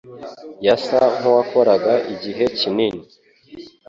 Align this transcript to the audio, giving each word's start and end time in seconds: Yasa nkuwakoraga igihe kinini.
Yasa 0.65 0.99
nkuwakoraga 1.17 1.93
igihe 2.13 2.45
kinini. 2.59 3.01